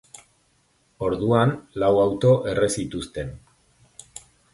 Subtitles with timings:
[1.07, 1.51] Orduan,
[1.83, 3.31] lau auto erre zituzten.